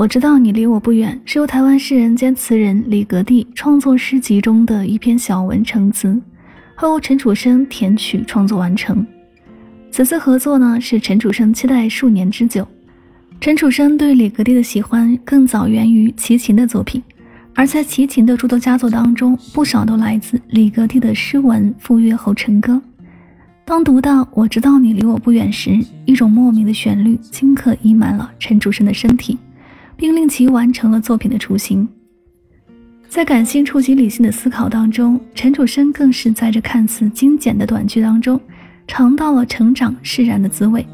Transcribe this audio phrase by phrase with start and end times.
[0.00, 6.18] 我知道你离我不远，是由台湾诗人兼词人李格弟创作诗集中的一篇小文成词，
[6.74, 9.06] 后陈楚生填曲创作完成。
[9.90, 12.66] 此次合作呢，是陈楚生期待数年之久。
[13.42, 17.02] 陈楚生对李格弟的喜欢更早源于齐秦的作品，
[17.54, 22.80] 而在齐秦的诸多佳作当中，不少都来自李格弟的诗文赴约后成歌。
[23.66, 29.36] 当读到“我知道你离我不远”时，一种莫名的旋律顷刻溢满了陈楚生的身体。
[30.00, 31.86] 并令其完成了作品的雏形。
[33.06, 38.40] 在感性触及理性的思考当中，陈楚生更是在这看似精简的短句当中，
[38.86, 40.86] 尝到了成长释然的滋味。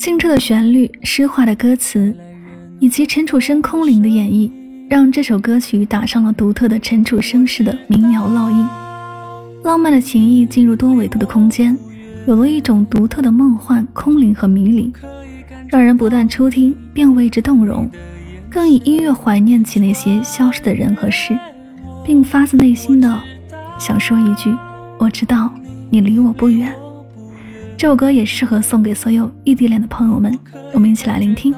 [0.00, 2.12] 清澈的旋律、诗化的歌词，
[2.80, 4.50] 以及陈楚生空灵的演绎，
[4.90, 8.66] 让这首歌曲打上了独特的陈楚生式的民谣烙印。
[9.62, 11.78] 浪漫的情意进入多维度的空间，
[12.26, 14.92] 有了一种独特的梦幻、空灵和迷离。
[15.68, 17.90] 让人不但初听便为之动容，
[18.48, 21.38] 更以音乐怀念起那些消失的人和事，
[22.04, 23.22] 并发自内心的
[23.78, 24.50] 想说一句
[24.98, 25.52] ：“我知道
[25.90, 26.72] 你离我不远。”
[27.76, 30.36] 这首歌也适合送给所有异地恋的朋友们，
[30.72, 31.54] 我们一起来聆听。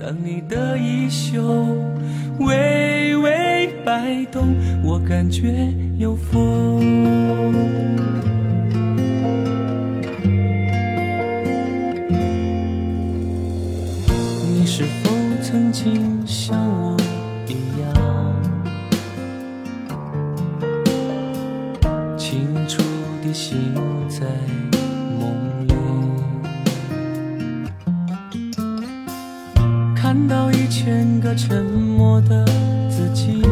[0.00, 1.66] 当你的衣袖
[2.38, 7.52] 微微摆动，我感觉有风。
[15.58, 16.96] 曾经像我
[17.48, 17.92] 一样，
[22.16, 22.80] 清楚
[23.20, 23.74] 地醒
[24.08, 24.24] 在
[25.18, 25.74] 梦里，
[29.96, 32.44] 看到一千个沉默的
[32.88, 33.42] 自己，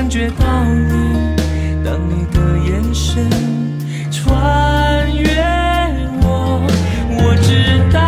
[0.00, 1.36] 感觉到你，
[1.84, 3.28] 当你的眼神
[4.10, 5.28] 穿越
[6.22, 6.66] 我。
[7.10, 8.00] 我知道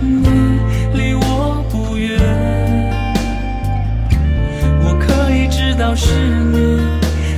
[0.00, 0.58] 你
[0.94, 2.18] 离我不远，
[4.80, 6.08] 我可以知道是
[6.50, 6.80] 你，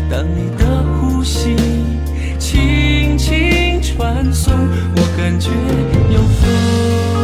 [0.08, 0.64] 当你的
[1.00, 1.56] 呼吸
[2.38, 3.82] 轻轻。
[3.82, 5.50] 传送，我感觉
[6.14, 7.17] 有风。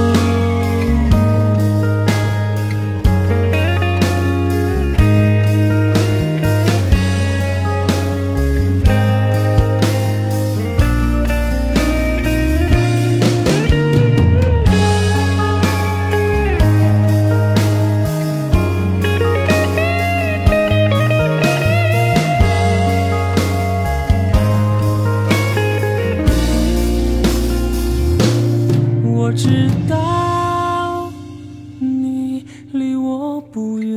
[32.74, 33.96] 离我不远，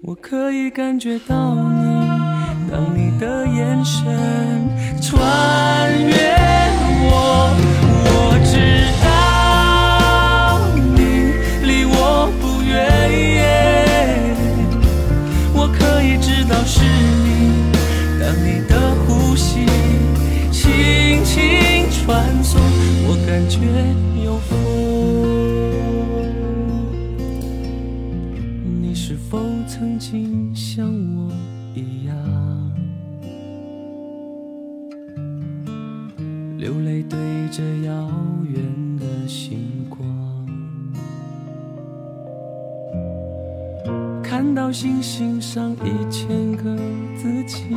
[0.00, 2.08] 我可以感觉到你，
[2.70, 4.04] 当你的眼神
[5.02, 6.14] 穿越
[7.02, 7.50] 我。
[8.06, 8.54] 我知
[9.02, 9.04] 道
[10.94, 11.34] 你
[11.66, 12.76] 离我不远，
[15.52, 16.80] 我可以知道是
[17.24, 17.74] 你，
[18.20, 19.66] 当你的呼吸
[20.52, 22.60] 轻轻传送。
[23.08, 23.58] 我感觉
[24.24, 24.56] 有风，
[29.06, 29.38] 是否
[29.68, 31.30] 曾经像我
[31.74, 32.16] 一样，
[36.56, 37.18] 流泪对
[37.50, 38.10] 着遥
[38.48, 40.08] 远的星光，
[44.22, 46.74] 看到星星上一千个
[47.14, 47.76] 自己，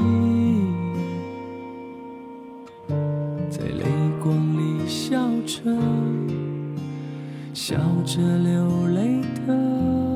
[3.49, 3.83] 在泪
[4.23, 5.27] 光里笑。
[5.45, 5.61] 着，
[7.53, 10.06] 笑着流泪的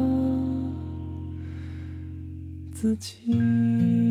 [2.81, 4.10] 自己。